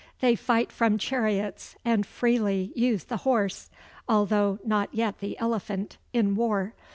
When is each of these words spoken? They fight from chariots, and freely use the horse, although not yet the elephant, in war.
They 0.19 0.35
fight 0.35 0.71
from 0.71 0.97
chariots, 0.97 1.75
and 1.85 2.07
freely 2.07 2.73
use 2.75 3.03
the 3.03 3.17
horse, 3.17 3.69
although 4.09 4.57
not 4.65 4.89
yet 4.95 5.19
the 5.19 5.37
elephant, 5.37 5.97
in 6.11 6.33
war. 6.33 6.73